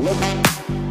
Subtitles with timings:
[0.00, 0.89] Look.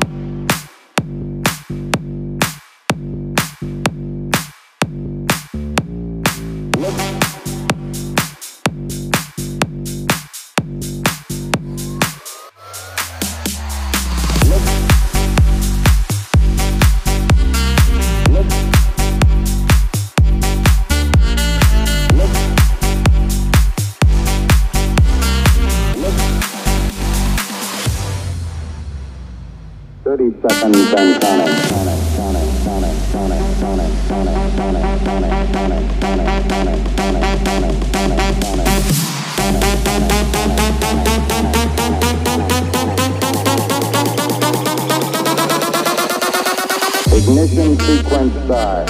[48.20, 48.86] porn star.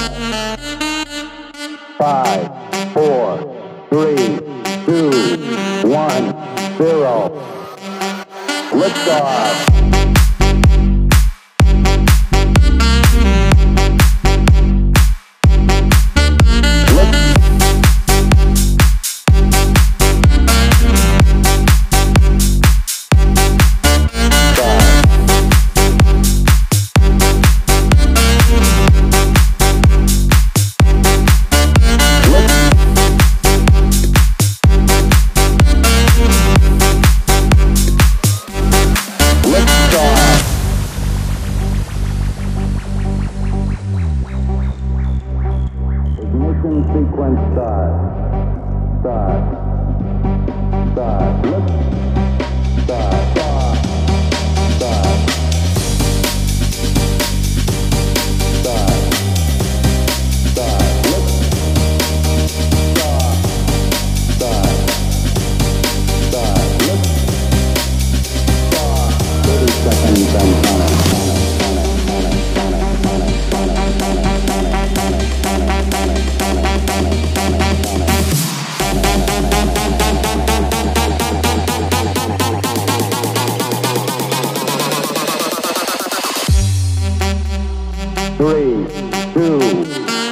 [1.98, 3.38] Five, four,
[3.90, 4.40] three,
[4.86, 5.10] two,
[5.88, 6.34] one,
[6.78, 7.30] zero.
[8.72, 9.69] Liftoff.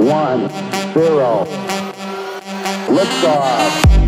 [0.08, 0.48] one,
[0.94, 1.46] zero.
[2.88, 4.07] Liftoff.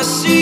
[0.00, 0.39] I see